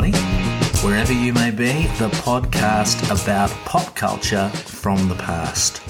[0.00, 0.86] everybody.
[0.86, 5.82] Wherever you may be, the podcast about pop culture from the past.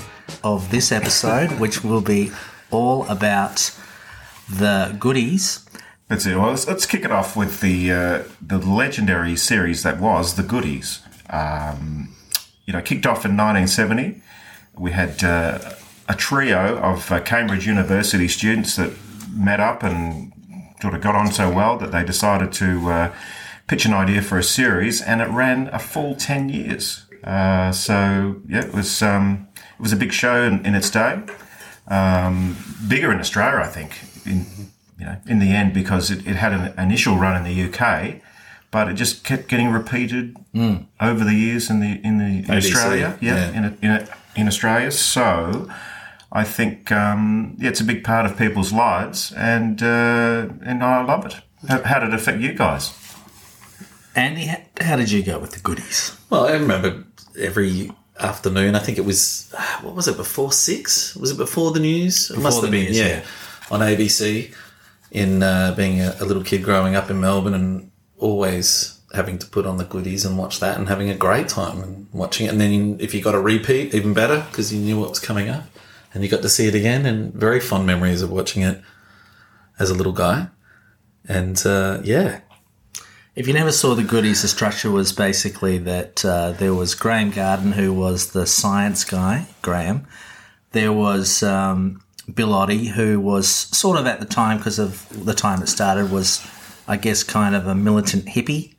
[0.42, 2.32] Of this episode, which will be
[2.70, 3.76] all about
[4.48, 5.66] the goodies.
[6.08, 6.36] That's it.
[6.36, 10.42] Well, let's, let's kick it off with the uh, the legendary series that was the
[10.42, 11.02] Goodies.
[11.28, 12.14] Um,
[12.64, 14.22] you know, kicked off in 1970.
[14.78, 15.58] We had uh,
[16.08, 18.92] a trio of uh, Cambridge University students that
[19.32, 20.32] met up and
[20.80, 23.12] sort of got on so well that they decided to uh,
[23.70, 27.06] pitch an idea for a series, and it ran a full 10 years.
[27.22, 31.22] Uh, so yeah, it was um, it was a big show in, in its day.
[31.86, 32.56] Um,
[32.88, 33.92] bigger in Australia, I think.
[34.26, 34.44] In
[34.98, 38.20] you know, in the end, because it, it had an initial run in the UK,
[38.72, 40.36] but it just kept getting repeated
[41.00, 43.16] over the years in the in the in Australia.
[43.20, 43.56] Yeah, yeah.
[43.56, 44.90] in in, in Australia.
[44.90, 45.70] So.
[46.32, 51.02] I think um, yeah, it's a big part of people's lives, and uh, and I
[51.02, 51.34] love it.
[51.68, 52.94] How, how did it affect you guys?
[54.14, 56.16] Andy, how, did you go with the goodies?
[56.30, 57.04] Well, I remember
[57.38, 58.74] every afternoon.
[58.74, 61.14] I think it was what was it before six?
[61.16, 62.30] Was it before the news?
[62.30, 63.24] It must the have been, news, yeah, yeah.
[63.70, 64.54] on ABC.
[65.12, 69.46] In uh, being a, a little kid growing up in Melbourne and always having to
[69.46, 72.50] put on the goodies and watch that and having a great time and watching it.
[72.50, 75.48] And then if you got a repeat, even better because you knew what was coming
[75.48, 75.64] up
[76.14, 77.06] and you got to see it again.
[77.06, 78.80] And very fond memories of watching it
[79.78, 80.48] as a little guy.
[81.28, 82.40] And uh, yeah,
[83.36, 87.30] If you never saw the goodies, the structure was basically that uh, there was Graeme
[87.30, 90.04] Garden, who was the science guy, Graeme.
[90.72, 92.02] There was um,
[92.34, 96.10] Bill Oddie, who was sort of at the time, because of the time it started,
[96.10, 96.44] was,
[96.88, 98.74] I guess, kind of a militant hippie.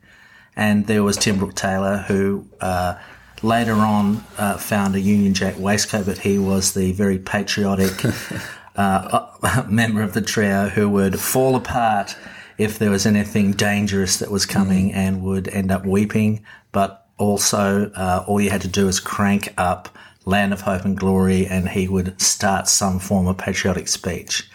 [0.54, 2.96] And there was Tim Brooke Taylor, who uh,
[3.42, 8.04] later on uh, found a Union Jack waistcoat, but he was the very patriotic
[8.76, 12.14] uh, member of the trio who would fall apart
[12.58, 16.44] if there was anything dangerous that was coming and would end up weeping.
[16.72, 19.88] But also, uh, all you had to do was crank up
[20.24, 24.48] Land of Hope and Glory, and he would start some form of patriotic speech.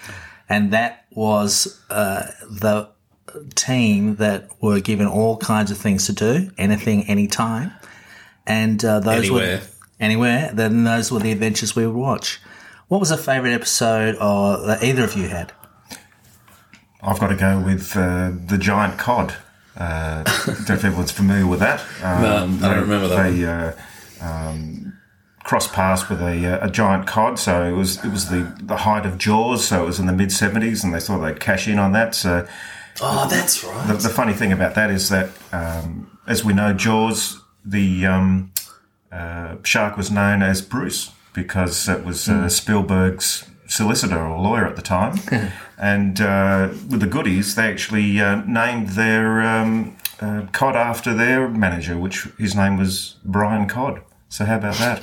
[0.50, 2.90] And that was uh, the
[3.56, 7.72] team that were given all kinds of things to do, anything, anytime.
[8.46, 9.58] And uh, those Anywhere.
[9.58, 9.64] were
[10.00, 10.52] anywhere.
[10.54, 12.40] Then those were the adventures we would watch.
[12.88, 15.52] What was a favourite episode or that either of you had?
[17.02, 19.36] I've got to go with uh, the giant cod.
[19.76, 21.82] Uh, don't know if everyone's familiar with that.
[22.04, 23.74] Um, No, I don't remember that They uh,
[24.22, 24.98] um,
[25.44, 28.78] crossed paths with a, uh, a giant cod, so it was it was the, the
[28.78, 31.68] height of Jaws, so it was in the mid seventies, and they thought they'd cash
[31.68, 32.16] in on that.
[32.16, 32.48] So
[33.02, 33.88] oh, that's right.
[33.88, 38.52] the, the funny thing about that is that, um, as we know, Jaws, the um,
[39.12, 44.76] uh, shark was known as Bruce because it was uh, Spielberg's solicitor or lawyer at
[44.76, 45.20] the time.
[45.78, 51.48] and uh, with the goodies, they actually uh, named their um, uh, cod after their
[51.48, 54.02] manager, which his name was Brian Cod.
[54.30, 55.02] So how about that?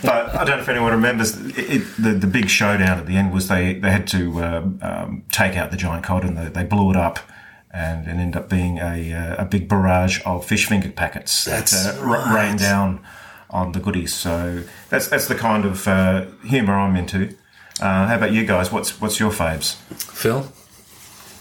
[0.02, 3.16] but I don't know if anyone remembers it, it, the the big showdown at the
[3.16, 6.48] end was they they had to um, um, take out the giant cod and they,
[6.48, 7.20] they blew it up.
[7.70, 11.72] And it ended up being a, uh, a big barrage of fish finger packets That's
[11.84, 13.04] that uh, ra- rained down
[13.50, 14.14] on the goodies.
[14.14, 17.34] So that's that's the kind of uh, humour I'm into.
[17.80, 18.70] Uh, how about you guys?
[18.70, 19.74] What's what's your faves?
[19.94, 20.46] Phil?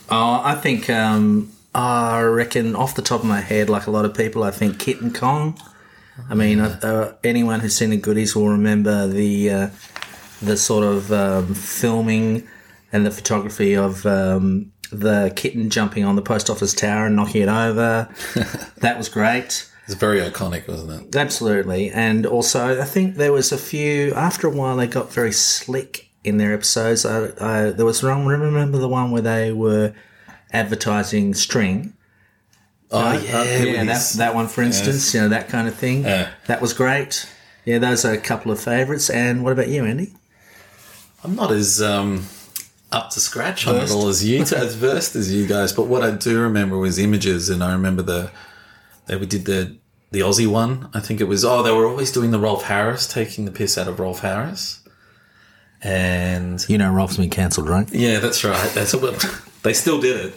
[0.09, 4.05] Oh, I think um, I reckon off the top of my head, like a lot
[4.05, 5.59] of people, I think Kitten Kong.
[6.29, 9.69] I mean, uh, anyone who's seen the goodies will remember the uh,
[10.41, 12.47] the sort of um, filming
[12.91, 17.41] and the photography of um, the kitten jumping on the post office tower and knocking
[17.43, 18.07] it over.
[18.77, 19.69] that was great.
[19.85, 21.15] It's very iconic, wasn't it?
[21.15, 21.89] Absolutely.
[21.89, 26.02] And also, I think there was a few, after a while, they got very slick
[26.23, 27.05] in their episodes.
[27.05, 29.93] I, I, there was one, remember the one where they were
[30.51, 31.93] advertising string?
[32.91, 33.43] Oh, Uh, yeah.
[33.63, 36.03] yeah, that, that one, for instance, you know, that kind of thing.
[36.03, 36.29] Yeah.
[36.47, 37.27] That was great.
[37.65, 39.09] Yeah, those are a couple of favourites.
[39.09, 40.13] And what about you, Andy?
[41.23, 42.25] I'm not as um,
[42.91, 45.71] up to scratch on it all as you, as versed as you guys.
[45.73, 48.31] But what I do remember was images, and I remember the
[49.05, 49.77] they we did the
[50.11, 50.89] the Aussie one.
[50.93, 51.45] I think it was.
[51.45, 54.81] Oh, they were always doing the Rolf Harris, taking the piss out of Rolf Harris.
[55.83, 57.87] And You know, Rolf's been cancelled, right?
[57.93, 58.71] yeah, that's right.
[58.73, 59.23] That's what
[59.63, 60.35] they still did it.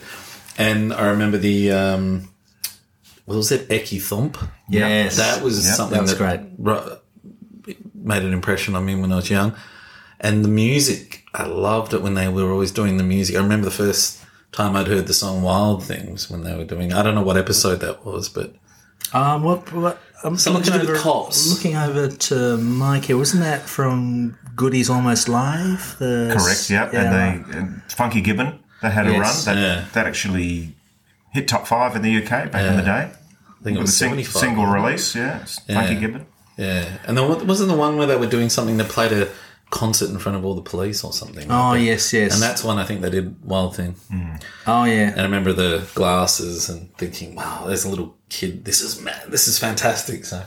[0.58, 2.28] And I remember the um,
[3.26, 4.38] what was it, Ecky Thump?
[4.68, 5.16] Yes.
[5.16, 5.76] That was Yep.
[5.76, 6.40] something That great.
[7.94, 9.54] made an impression on me when I was young.
[10.20, 13.36] And the music, I loved it when they were always doing the music.
[13.36, 14.18] I remember the first
[14.52, 17.36] time I'd heard the song Wild Things when they were doing, I don't know what
[17.36, 18.54] episode that was, but
[19.12, 21.52] Um, what, what, I'm Something to looking do with over, cops.
[21.54, 25.96] Looking over to Mike here, wasn't that from Goodies Almost Live?
[25.98, 26.70] The Correct.
[26.70, 26.84] Yeah.
[26.92, 27.14] And
[27.52, 28.58] they and Funky Gibbon.
[28.82, 29.56] They had Yes, a run.
[29.56, 29.84] That yeah.
[29.92, 30.74] that actually
[31.32, 33.10] hit top five in the UK back in the day.
[33.10, 35.42] I think it With was a sing- single release, yeah.
[35.42, 36.26] It's Funky Gibbon.
[36.56, 36.98] Yeah.
[37.06, 39.28] And then wasn't the one where they were doing something that played a
[39.70, 41.50] concert in front of all the police or something?
[41.50, 42.34] Oh like yes, yes.
[42.34, 43.96] And that's one I think they did Wild Thing.
[44.66, 45.10] oh yeah.
[45.10, 48.64] And I remember the glasses and thinking, wow, there's a little kid.
[48.64, 49.24] This is mad.
[49.28, 50.24] This is fantastic.
[50.24, 50.42] So,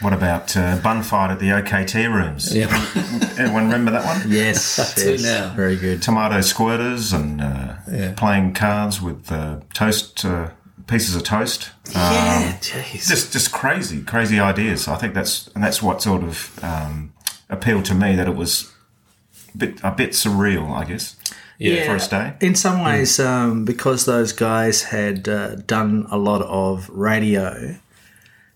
[0.00, 1.84] What about uh, Bun Fight at the O.K.
[1.86, 2.54] Tea rooms?
[2.54, 2.66] yeah.
[3.38, 4.30] Everyone remember that one?
[4.30, 5.22] Yes, yes.
[5.22, 5.52] now.
[5.54, 6.02] Very good.
[6.02, 8.14] Tomato squirters and uh, Yeah.
[8.16, 10.50] playing cards with uh, toast uh,
[10.86, 11.70] pieces of toast.
[11.90, 12.58] yeah.
[12.60, 13.08] Jeez.
[13.08, 14.86] just just crazy, crazy ideas.
[14.88, 17.12] I think that's and that's what sort of um,
[17.52, 18.72] appealed to me that it was
[19.54, 21.16] a bit a bit surreal, I guess.
[21.58, 21.84] Yeah.
[21.86, 22.34] for a stay.
[22.40, 27.76] In some ways, um, because those guys had uh, done a lot of radio,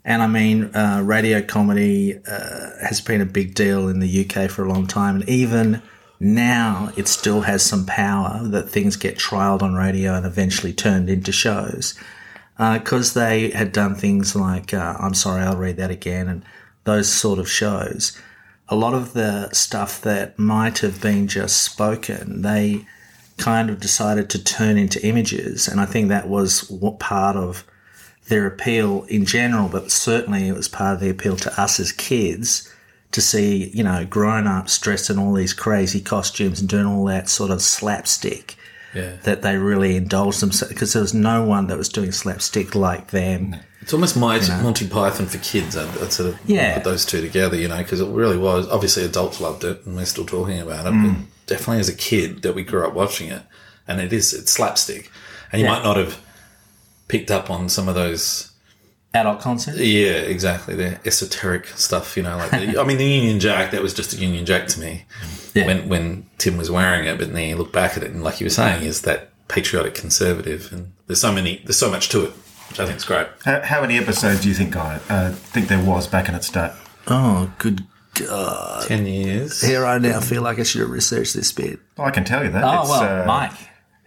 [0.04, 4.50] and I mean, uh, radio comedy uh, has been a big deal in the UK
[4.50, 5.82] for a long time, and even
[6.18, 11.08] now it still has some power that things get trialed on radio and eventually turned
[11.08, 11.94] into shows.
[12.58, 16.42] Because they had done things like uh, I'm sorry, I'll read that again, and
[16.84, 18.18] those sort of shows
[18.68, 22.84] a lot of the stuff that might have been just spoken, they
[23.36, 25.68] kind of decided to turn into images.
[25.68, 27.64] And I think that was what part of
[28.28, 31.92] their appeal in general, but certainly it was part of the appeal to us as
[31.92, 32.72] kids
[33.12, 37.04] to see, you know, grown ups dressed in all these crazy costumes and doing all
[37.04, 38.56] that sort of slapstick
[38.94, 39.12] Yeah.
[39.22, 43.10] that they really indulged themselves because there was no one that was doing slapstick like
[43.12, 43.56] them.
[43.86, 45.76] It's almost my Monty Python for kids.
[45.76, 46.74] I'd, I'd sort of Yeah.
[46.74, 48.66] put those two together, you know, because it really was.
[48.68, 50.92] Obviously, adults loved it, and we're still talking about it.
[50.92, 51.14] Mm.
[51.14, 53.42] But definitely, as a kid, that we grew up watching it,
[53.86, 55.08] and it is it's slapstick,
[55.52, 55.74] and you Yeah.
[55.74, 56.18] might not have
[57.06, 58.50] picked up on some of those.
[59.14, 59.78] Adult concepts.
[59.78, 60.74] Yeah, exactly.
[60.74, 63.70] The esoteric stuff, you know, like the, I mean, the Union Jack.
[63.70, 65.04] That was just a Union Jack to me
[65.54, 65.64] Yeah.
[65.64, 67.18] when when Tim was wearing it.
[67.18, 69.94] But then you look back at it, and like you were saying, is that patriotic
[69.94, 72.32] conservative, and there's so many, there's so much to it,
[72.68, 73.26] which I think is great.
[73.44, 76.50] How, how many episodes do you think I uh, think there was back in its
[76.50, 76.72] day?
[77.06, 77.82] Oh, good
[78.14, 78.86] God.
[78.86, 79.60] Ten years.
[79.60, 81.78] Here I now feel like I should have researched this bit.
[81.96, 82.64] Well, I can tell you that.
[82.64, 83.52] Oh, it's, well, uh, Mike.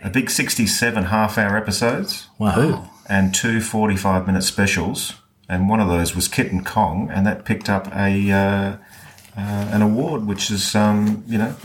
[0.01, 2.89] A big 67 half hour episodes Wow.
[3.09, 5.15] and two 45 minute specials.
[5.49, 8.77] And one of those was Kitten Kong, and that picked up a uh, uh,
[9.35, 11.55] an award, which is um, you know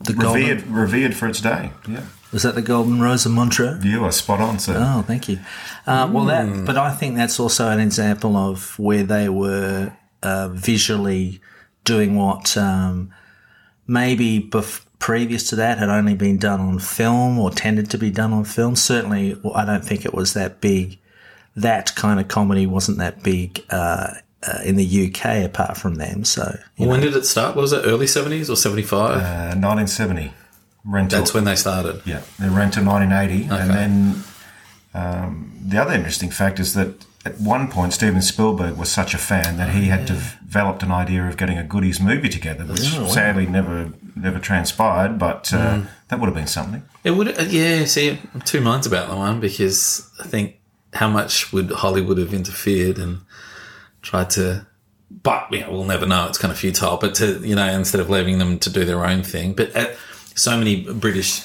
[0.00, 1.72] The revered golden, revered for its day.
[1.88, 3.78] Yeah, was that the Golden Rose of Montreux?
[3.84, 4.74] you are spot on, sir.
[4.76, 5.38] Oh, thank you.
[5.86, 10.48] Uh, well, that, but I think that's also an example of where they were uh,
[10.48, 11.40] visually
[11.84, 13.14] doing what um,
[13.86, 18.10] maybe bef- previous to that had only been done on film or tended to be
[18.10, 18.74] done on film.
[18.74, 20.98] Certainly, well, I don't think it was that big.
[21.54, 26.24] That kind of comedy wasn't that big uh, uh, in the UK apart from them.
[26.24, 27.54] So, you When did it start?
[27.54, 29.18] What was it early seventies or seventy five?
[29.18, 30.32] Uh, 1970
[30.84, 31.18] rental.
[31.20, 32.02] That's when they started.
[32.04, 33.62] Yeah, they ran to 1980, Okay.
[33.62, 34.24] and then
[34.94, 39.18] um, the other interesting fact is that at one point Steven Spielberg was such a
[39.18, 43.02] fan that he had developed an idea of getting a goodies movie together, which Oh,
[43.04, 43.08] wow.
[43.08, 45.18] sadly never never transpired.
[45.18, 45.86] But uh, Mm.
[46.08, 46.82] that would have been something.
[47.02, 47.84] It would, uh, yeah.
[47.86, 50.56] See, I'm two minds about the one because I think
[50.92, 53.20] how much would Hollywood have interfered and
[54.02, 54.66] tried to,
[55.10, 56.26] but you know, we'll never know.
[56.28, 56.98] It's kind of futile.
[56.98, 59.86] But to you know, instead of leaving them to do their own thing, but uh,
[60.34, 61.44] so many British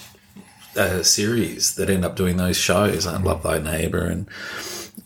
[0.75, 4.27] uh, series that end up doing those shows, I Love Thy Neighbor and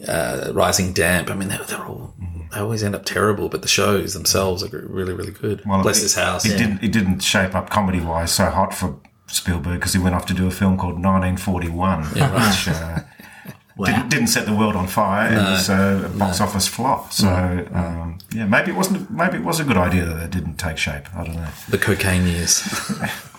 [0.07, 1.29] uh, Rising Damp.
[1.29, 2.13] I mean, they're, they're all.
[2.51, 5.63] They always end up terrible, but the shows themselves are really, really good.
[5.63, 6.45] Bless This House.
[6.45, 6.83] It didn't.
[6.83, 10.33] It didn't shape up comedy wise so hot for Spielberg because he went off to
[10.33, 12.99] do a film called 1941, which uh,
[13.75, 13.85] wow.
[13.87, 15.33] didn't, didn't set the world on fire.
[15.33, 17.11] It was uh, a box office flop.
[17.11, 17.27] So
[17.73, 19.09] um, yeah, maybe it wasn't.
[19.09, 21.13] Maybe it was a good idea that it didn't take shape.
[21.15, 21.49] I don't know.
[21.69, 22.61] The cocaine years.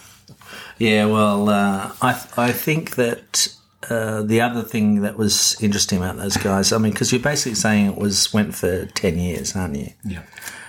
[0.79, 3.49] Yeah, well, uh, I I think that
[3.91, 7.55] uh, the other thing that was interesting about those guys, I mean, because you're basically
[7.55, 9.91] saying it was went for ten years, aren't you?
[10.05, 10.23] Yeah.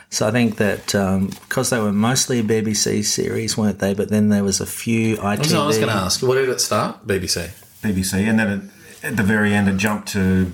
[0.10, 0.86] So I think that
[1.48, 3.94] because they were mostly a BBC series, weren't they?
[3.94, 5.54] But then there was a few ITV.
[5.56, 7.06] I was going to ask, what did it start?
[7.08, 7.50] BBC.
[7.82, 8.50] BBC, and then
[9.02, 10.52] it, at the very end, it jumped to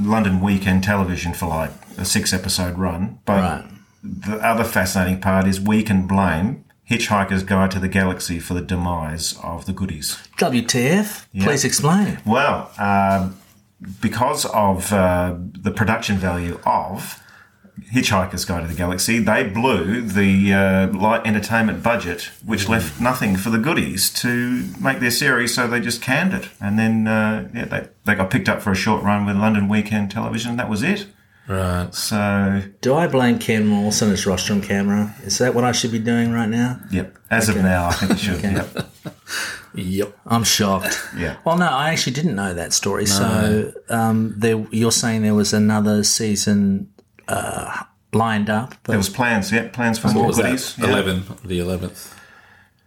[0.00, 3.18] London Weekend Television for like a six episode run.
[3.24, 3.64] But Right.
[4.02, 8.62] the other fascinating part is we can blame Hitchhiker's Guide to the Galaxy for the
[8.62, 10.16] demise of the goodies.
[10.38, 11.26] WTF?
[11.40, 12.18] Please explain.
[12.24, 13.38] Well, um,
[14.00, 17.22] because of uh, the production value of
[17.92, 23.36] Hitchhiker's Guide to the Galaxy, they blew the uh, light entertainment budget, which left nothing
[23.36, 26.48] for the goodies to make their series, so they just canned it.
[26.58, 29.68] And then uh, yeah, they, they got picked up for a short run with London
[29.68, 30.56] Weekend Television.
[30.56, 31.06] That was it.
[31.48, 31.94] Right.
[31.94, 35.14] So, Do I blame Ken Mawson as rostrum camera?
[35.24, 36.78] Is that what I should be doing right now?
[36.90, 38.42] yep, as of now, I think it should.
[38.42, 38.90] Yep.
[39.74, 40.18] Yep.
[40.26, 41.00] I'm shocked.
[41.16, 41.36] Yeah.
[41.44, 43.06] Well, no, I actually didn't know that story.
[43.06, 46.92] So um, there, you're saying there was another season
[47.28, 50.74] uh, lined up, but There was plans, yeah, plans for more was goodies.
[50.76, 50.86] that?
[50.86, 50.92] Yeah.
[50.92, 52.18] Eleven, the eleventh,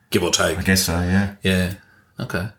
[0.10, 0.58] give or take.
[0.58, 1.36] I guess so, yeah.
[1.44, 1.74] Yeah.
[2.20, 2.50] Okay.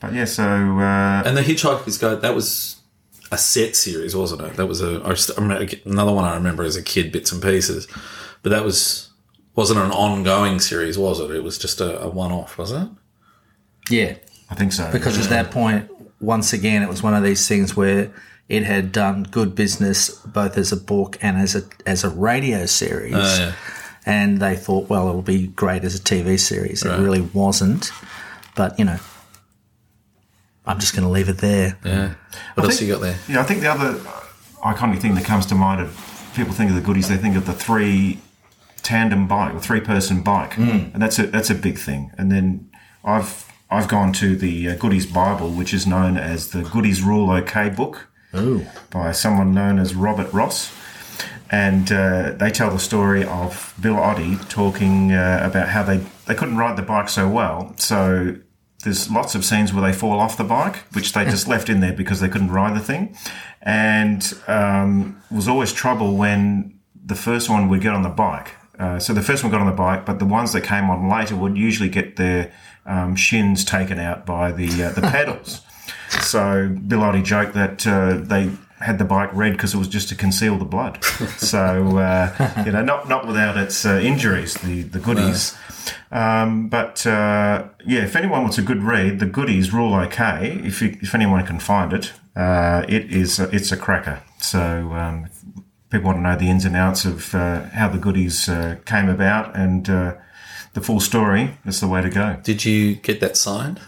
[0.00, 2.76] But yeah, so uh, And the Hitchhiker's Guide that was
[3.32, 4.54] a set series, wasn't it?
[4.54, 7.88] That was a I just, another one I remember as a kid, bits and pieces.
[8.42, 9.10] But that was
[9.54, 11.30] wasn't an ongoing series, was it?
[11.30, 12.88] It was just a, a one-off, was it?
[13.90, 14.14] yeah,
[14.50, 14.90] I think so.
[14.92, 18.12] because at that point, once again, it was one of these things where
[18.48, 22.66] it had done good business both as a book and as a as a radio
[22.66, 23.14] series.
[23.14, 23.54] Oh, yeah.
[24.04, 26.84] And they thought, well, it'll be great as a TV series.
[26.84, 26.98] Right.
[26.98, 27.92] It really wasn't,
[28.56, 28.98] but you know,
[30.66, 31.76] I'm just going to leave it there.
[31.84, 32.14] Yeah.
[32.54, 33.18] What else think- you got there?
[33.28, 33.94] Yeah, I think the other
[34.62, 37.46] iconic thing that comes to mind of people think of the goodies, they think of
[37.46, 38.18] the three
[38.82, 42.10] tandem bike, the three person bike, and that's a that's a big thing.
[42.18, 42.70] And then
[43.04, 47.30] I've I've gone to the uh, Goodies Bible, which is known as the Goodies Rule
[47.30, 50.72] OK book Ooh, by someone known as Robert Ross.
[51.50, 56.34] And uh, they tell the story of Bill Oddie talking uh, about how they, they
[56.34, 57.74] couldn't ride the bike so well.
[57.76, 58.36] So
[58.82, 61.80] there's lots of scenes where they fall off the bike, which they just left in
[61.80, 63.16] there because they couldn't ride the thing.
[63.60, 68.56] And um, was always trouble when the first one would get on the bike.
[68.78, 71.08] Uh, so the first one got on the bike, but the ones that came on
[71.08, 72.52] later would usually get their
[72.86, 75.60] um, shins taken out by the uh, the pedals.
[76.08, 78.50] So Bill Oddie joked that uh, they
[78.82, 81.02] had the bike red because it was just to conceal the blood.
[81.38, 85.56] So uh, you know, not not without its uh, injuries, the the goodies.
[86.10, 90.60] Um, but uh, yeah, if anyone wants a good read, the goodies rule okay.
[90.64, 94.22] If you, if anyone can find it, uh, it is a, it's a cracker.
[94.38, 95.28] So um,
[95.90, 99.08] people want to know the ins and outs of uh, how the goodies uh, came
[99.08, 100.14] about and uh,
[100.74, 101.56] the full story.
[101.64, 102.38] That's the way to go.
[102.42, 103.80] Did you get that signed?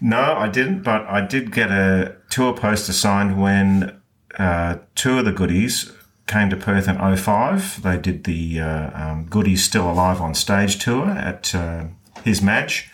[0.00, 3.99] No, I didn't, but I did get a tour poster signed when
[4.38, 5.92] uh, two of the goodies
[6.26, 7.82] came to Perth in 05.
[7.82, 11.86] They did the uh, um, Goodies Still Alive on Stage tour at uh,
[12.24, 12.90] His Majesty's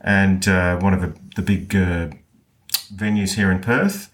[0.00, 2.08] and uh, one of the, the big uh,
[2.94, 4.10] venues here in Perth.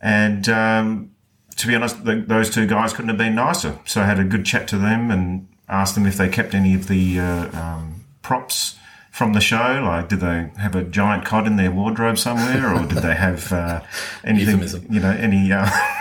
[0.00, 1.10] And um,
[1.56, 3.78] to be honest, the, those two guys couldn't have been nicer.
[3.84, 6.74] So I had a good chat to them and asked them if they kept any
[6.74, 8.76] of the uh, um, props
[9.10, 9.82] from the show.
[9.84, 13.52] Like, did they have a giant cod in their wardrobe somewhere, or did they have
[13.52, 13.80] uh,
[14.24, 14.60] anything?
[14.60, 14.86] Euphemism.
[14.90, 15.52] You know, any.
[15.52, 15.68] Uh,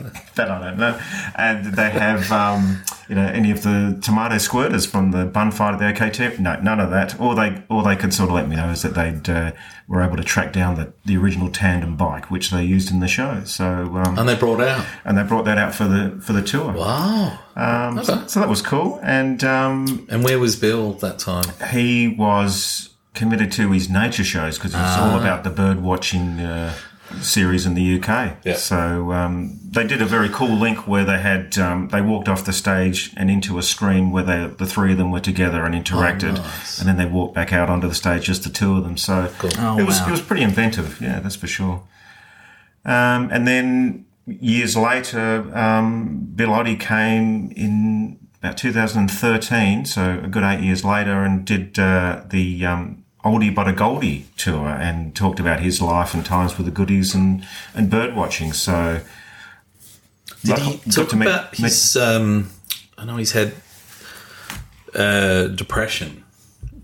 [0.34, 0.98] that I don't know.
[1.34, 5.50] And did they have, um, you know, any of the tomato squirters from the bun
[5.50, 6.10] fight at the O.K.
[6.10, 6.42] Tea?
[6.42, 7.18] No, none of that.
[7.20, 9.52] All they, all they could sort of let me know is that they'd uh,
[9.88, 13.08] were able to track down the, the original tandem bike, which they used in the
[13.08, 13.42] show.
[13.44, 13.64] So,
[13.96, 14.84] um, And they brought out.
[15.04, 16.72] and they brought that out for the for the tour.
[16.72, 17.38] Wow.
[17.56, 18.24] Um, so, Okay.
[18.28, 19.00] so that was cool.
[19.02, 21.44] And um, And where was Bill that time?
[21.70, 26.74] he was committed to his nature shows because it's all about the bird watching uh,
[27.20, 28.36] series in the UK.
[28.44, 28.54] Yeah.
[28.54, 32.44] So um, they did a very cool link where they had um, they walked off
[32.44, 35.74] the stage and into a screen where they, the three of them were together and
[35.74, 36.78] interacted, nice.
[36.78, 38.96] and then they walked back out onto the stage just the two of them.
[38.96, 40.08] So Oh, it was wow.
[40.08, 41.00] it was pretty inventive.
[41.00, 41.82] Yeah, that's for sure.
[42.84, 50.42] Um, and then years later, um, Bill Oddie came in about 2013, so a good
[50.44, 55.40] eight years later, and did uh, the um, Oldie But a Goldie tour and talked
[55.40, 58.52] about his life and times with the goodies and, and bird watching.
[58.52, 59.00] So,
[60.44, 61.96] Did he talk to meet- about his?
[61.96, 62.50] Um,
[62.96, 63.52] I know he's had
[64.94, 66.24] uh, depression,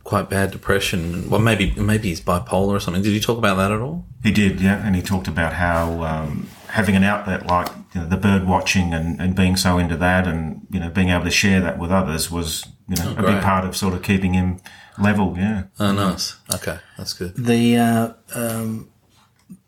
[0.04, 1.30] quite bad depression.
[1.30, 3.02] Well, maybe maybe he's bipolar or something.
[3.02, 4.04] Did he talk about that at all?
[4.22, 8.06] He did, yeah, and he talked about how um, having an outlet like you know,
[8.08, 11.30] the bird watching and, and being so into that, and you know being able to
[11.30, 13.26] share that with others was you know a great.
[13.34, 14.60] big part of sort of keeping him
[14.98, 15.34] level.
[15.36, 16.36] Yeah, Oh, nice.
[16.54, 17.34] Okay, that's good.
[17.36, 18.88] the uh, um,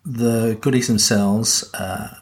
[0.05, 2.15] the goodies themselves, uh,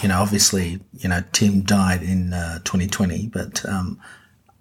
[0.00, 4.00] you know, obviously, you know, Tim died in uh, 2020, but um,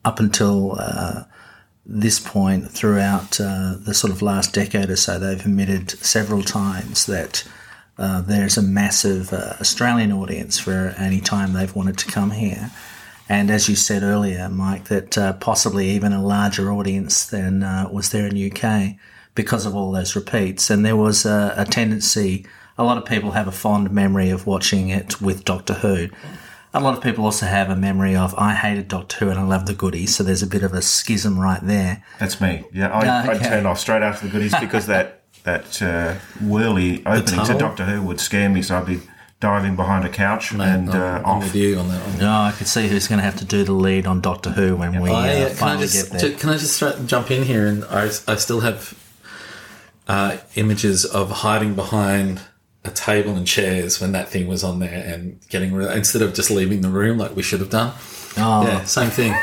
[0.03, 1.23] up until uh,
[1.85, 7.05] this point, throughout uh, the sort of last decade or so, they've admitted several times
[7.05, 7.43] that.
[7.97, 12.71] Uh, there's a massive uh, Australian audience for any time they've wanted to come here.
[13.31, 17.87] And as you said earlier, Mike, that uh, possibly even a larger audience than uh,
[17.89, 18.97] was there in UK
[19.35, 20.69] because of all those repeats.
[20.69, 22.45] And there was a, a tendency,
[22.77, 26.09] a lot of people have a fond memory of watching it with Doctor Who.
[26.73, 29.43] A lot of people also have a memory of, I hated Doctor Who and I
[29.43, 30.13] love the goodies.
[30.13, 32.03] So there's a bit of a schism right there.
[32.19, 32.65] that's me.
[32.73, 37.03] Yeah, I, Ah, I'd turn off straight after the goodies because that that uh, whirly
[37.05, 37.57] opening to?
[37.57, 38.61] Doctor Who would scare me.
[38.61, 38.99] So I'd be
[39.41, 41.43] diving behind a couch and I'm, uh, off.
[41.43, 42.19] with you on that one.
[42.19, 44.77] No, I could see who's going to have to do the lead on Doctor Who
[44.77, 46.37] when we I, uh, uh, can I finally just get there.
[46.37, 48.97] can I just start, jump in here and I, I still have
[50.07, 52.41] uh, images of hiding behind
[52.85, 56.33] a table and chairs when that thing was on there and getting re- instead of
[56.33, 57.93] just leaving the room like we should have done.
[58.37, 59.35] Oh, Yeah, same thing.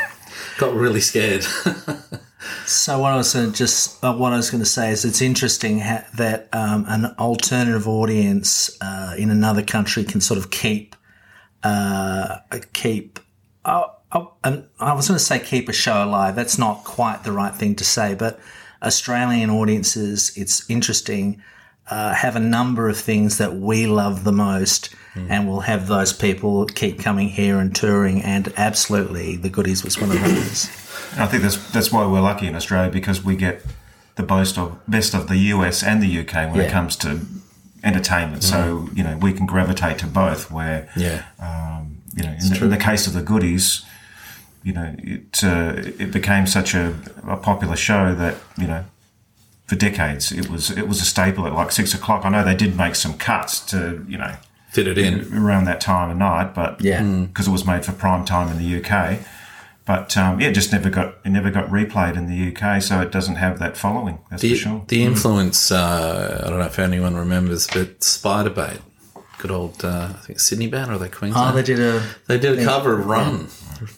[0.57, 1.45] Got really scared.
[2.65, 5.03] So what I was going to just uh, what I was going to say is
[5.03, 10.49] it's interesting ha- that um, an alternative audience uh, in another country can sort of
[10.49, 10.95] keep
[11.63, 12.37] uh,
[12.73, 13.19] keep.
[13.65, 13.87] Uh,
[14.43, 16.35] and I was going to say keep a show alive.
[16.35, 18.39] That's not quite the right thing to say, but
[18.81, 21.43] Australian audiences, it's interesting,
[21.91, 26.13] uh, have a number of things that we love the most, and we'll have those
[26.13, 28.21] people keep coming here and touring.
[28.21, 30.69] And absolutely, the goodies was one of those.
[31.17, 33.61] I think that's that's why we're lucky in Australia because we get
[34.15, 36.63] the best of best of the US and the UK when Yeah.
[36.63, 37.21] it comes to
[37.83, 38.43] entertainment.
[38.43, 40.51] So you know we can gravitate to both.
[40.51, 41.23] Where yeah.
[41.39, 43.85] um, you know, in the, in the case of the goodies,
[44.63, 45.73] you know, it uh,
[46.03, 46.95] it became such a,
[47.27, 48.83] a popular show that you know,
[49.67, 52.25] for decades it was it was a staple at like six o'clock.
[52.25, 54.35] I know they did make some cuts to you know
[54.71, 55.33] Fit it in.
[55.35, 57.01] around that time of night, but Yeah.
[57.01, 59.19] because it was made for prime time in the UK.
[59.89, 63.01] But um, yeah, it just never got it never got replayed in the UK, so
[63.01, 64.19] it doesn't have that following.
[64.29, 64.85] That's The, for sure.
[64.87, 68.81] the influence, uh, I don't know if anyone remembers, but Spiderbait,
[69.39, 71.53] good old, uh, I think Sydney band or they Queensland?
[71.53, 72.05] Oh, they did a.
[72.27, 73.47] They did a cover of Run,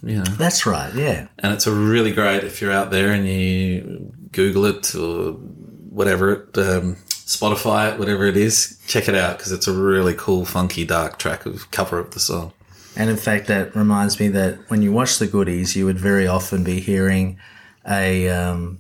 [0.02, 0.94] you know, That's right.
[0.96, 1.28] Yeah.
[1.40, 6.32] and it's a really great if you're out there and you Google it or whatever
[6.32, 10.46] it, um, Spotify it, whatever it is, check it out because it's a really cool,
[10.46, 12.54] funky, dark track of cover of the song.
[12.96, 16.28] And in fact, that reminds me that when you watch the goodies, you would very
[16.28, 17.40] often be hearing
[17.90, 18.80] a um,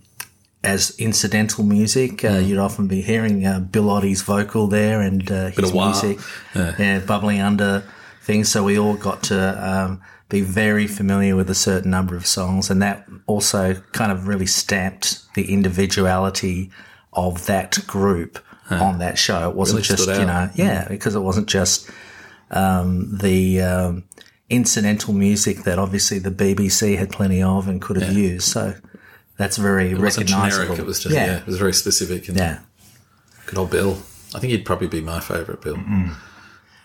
[0.63, 2.24] as incidental music.
[2.24, 6.20] Uh, you'd often be hearing uh, Bill Oddie's vocal there and uh, his music,
[6.53, 7.00] yeah.
[7.00, 7.84] bubbling under
[8.22, 8.50] things.
[8.50, 12.70] So we all got to um, be very familiar with a certain number of songs,
[12.70, 16.70] and that also kind of really stamped the individuality
[17.13, 19.50] of that group on that show.
[19.50, 21.89] It wasn't Really just you know, yeah, because it wasn't just
[22.51, 24.03] um, the um,
[24.49, 28.47] incidental music that obviously the BBC had plenty of and could have used.
[28.47, 28.75] So
[29.37, 30.49] that's very It recognisable.
[30.65, 31.37] generic, it was just, yeah.
[31.37, 32.27] it was very specific.
[32.27, 32.59] And yeah.
[33.47, 33.93] Good old Bill.
[34.35, 35.77] I think he'd probably be my favourite Bill.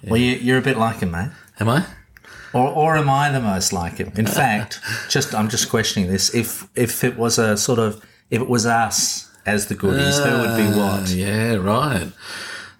[0.08, 1.30] Well, you, you're a bit like him, mate.
[1.60, 1.84] Am I?
[2.52, 4.12] Or, or am I the most like him?
[4.16, 6.34] In fact, just I'm just questioning this.
[6.34, 10.24] If if it was a sort of if it was us as the goodies, who
[10.40, 11.08] would be Uh, what?
[11.10, 12.10] yeah, right.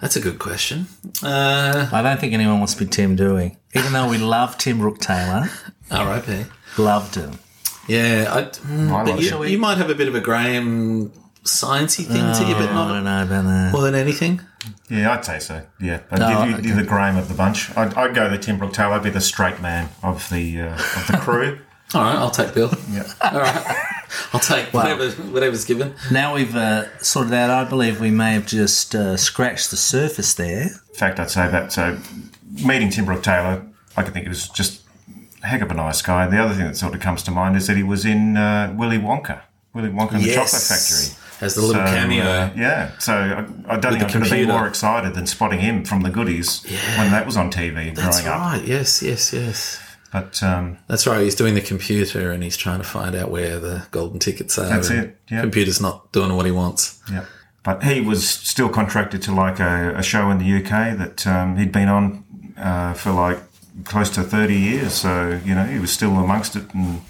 [0.01, 0.87] That's a good question.
[1.23, 4.79] Uh, I don't think anyone wants to be Tim Dewey, even though we love Tim
[4.79, 5.49] Brooke Taylor,
[5.91, 6.45] R.I.P.
[6.79, 7.39] loved him.
[7.89, 11.11] Yeah, I, mm, I but you, you might have a bit of a Graeme
[11.45, 13.73] sciencey thing to you, but I not don't know about that.
[13.73, 14.41] more than anything.
[14.91, 15.65] Yeah, I'd say so.
[15.81, 16.67] Yeah, but No, if you, okay.
[16.69, 17.75] you're the Graeme of the bunch.
[17.77, 18.95] I'd, I'd go the Tim Brooke Taylor.
[18.95, 21.59] I'd be the straight man of the uh, of the crew.
[21.95, 22.73] All right, I'll take Bill.
[22.91, 23.05] yeah.
[23.21, 23.77] All right,
[24.33, 25.95] I'll take whatever whatever's given.
[26.11, 27.51] Now we've uh, sorted out.
[27.51, 30.62] I believe we may have just uh, scratched the surface there.
[30.62, 31.73] In fact, I'd say that.
[31.73, 31.99] So,
[32.64, 33.64] meeting Tim Brooke Taylor,
[33.97, 34.83] I could think it was just
[35.42, 36.27] a heck of a nice guy.
[36.27, 38.75] The other thing that sort of comes to mind is that he was in uh,
[38.77, 39.40] Willy Wonka,
[39.75, 41.16] Willy Wonka and the Chocolate Factory.
[41.38, 42.25] As the little So, cameo.
[42.25, 44.53] uh, yeah, so I, I don't think I could have been computer.
[44.55, 46.62] more excited than spotting him from the goodies
[46.97, 48.40] when that was on TV That's growing up.
[48.53, 48.64] right.
[48.64, 49.79] Yes, yes, yes.
[50.12, 51.23] But um, That's right.
[51.23, 54.69] He's doing the computer and he's trying to find out where the golden tickets are.
[54.69, 55.40] That's and it, yeah.
[55.42, 57.01] Computer's not doing what he wants.
[57.12, 57.25] yeah,
[57.64, 61.57] but he was still contracted to like a, a show in the UK that um,
[61.57, 62.25] he'd been on
[62.57, 63.38] uh, for like
[63.85, 64.95] close to thirty years.
[64.95, 67.01] So you know he was still amongst it and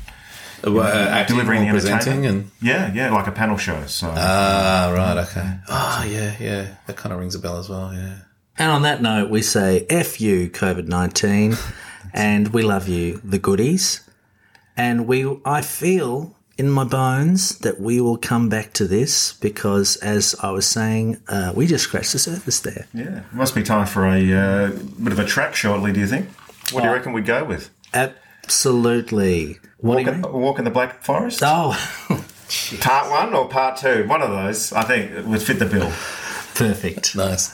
[0.64, 2.50] Uh, acting delivering or the presenting entertainment.
[2.60, 3.84] and yeah, yeah, like a panel show.
[3.86, 5.58] So ah, right, okay.
[5.68, 6.74] Ah, yeah, yeah.
[6.86, 7.92] That kind of rings a bell as well.
[7.94, 8.14] Yeah.
[8.58, 11.54] And on that note, we say F you, COVID 19,
[12.14, 14.00] and we love you, the goodies.
[14.76, 19.96] And we, I feel in my bones that we will come back to this because,
[19.96, 22.86] as I was saying, uh, we just scratched the surface there.
[22.94, 24.70] yeah, it must be time for a uh,
[25.02, 25.92] bit of a track shortly.
[25.92, 26.28] Do you think?
[26.72, 27.70] What do you reckon we go with?
[27.94, 29.58] Absolutely.
[29.78, 30.32] What Walk do you in, mean?
[30.32, 31.40] walk in the Black Forest?
[31.44, 31.72] Oh,
[32.80, 34.06] Part one or part two?
[34.06, 35.90] One of those, I think, would fit the bill.
[36.54, 37.16] perfect.
[37.16, 37.50] Nice.